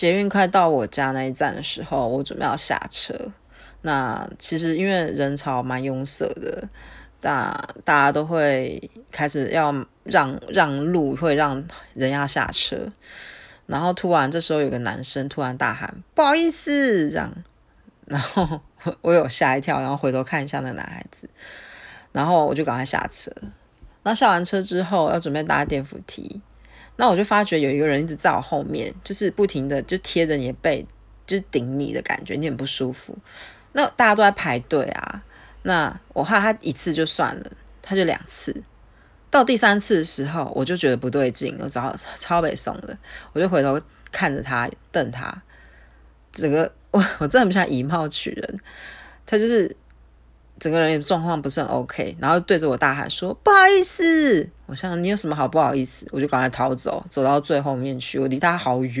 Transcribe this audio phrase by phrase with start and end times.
[0.00, 3.14] 捷运快到我家那一站的时候，我准备要下车。
[3.82, 6.66] 那其实因为人潮蛮拥塞的，
[7.20, 9.70] 大大家都会开始要
[10.04, 12.78] 让让路，会让人要下车。
[13.66, 17.30] 然后突然这时候有个男生突然大喊：“不好意思！”这样，
[18.06, 18.58] 然后
[19.02, 21.28] 我有吓一跳，然后回头看一下那个男孩子，
[22.10, 23.30] 然后我就赶快下车。
[24.02, 26.40] 然后下完车之后，要准备搭电扶梯，
[27.00, 30.86] 那我就发觉有一个人一直在我后面，就是不停的就贴着你的背，
[31.26, 33.16] 就是顶你的感觉，你很不舒服。
[33.72, 35.22] 那大家都在排队啊，
[35.62, 38.54] 那我怕他一次就算了，他就两次，
[39.30, 42.98] 到第三次的时候，我就觉得不对劲，我找超北宋的，
[43.32, 43.80] 我就回头
[44.12, 45.42] 看着他，瞪他，
[46.30, 48.60] 整个我 我真的不像以貌取人，
[49.24, 49.74] 他就是
[50.58, 58.94] 整个人状况不是很 OK，然后对着我大喊说不好意思，我想你有什么好不好意思，我就赶快逃走，走到最后面去，我离他好远。